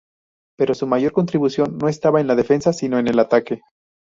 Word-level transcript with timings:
Pero 0.57 0.73
su 0.73 0.87
mayor 0.87 1.11
contribución 1.11 1.77
no 1.77 1.87
estaba 1.87 2.19
en 2.19 2.25
la 2.25 2.33
defensa, 2.33 2.73
sino 2.73 2.97
en 2.97 3.07
el 3.07 3.19
ataque. 3.19 3.61